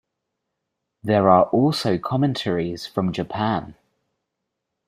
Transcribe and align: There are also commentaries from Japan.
There 1.03 1.29
are 1.29 1.43
also 1.51 1.99
commentaries 1.99 2.87
from 2.87 3.13
Japan. 3.13 3.75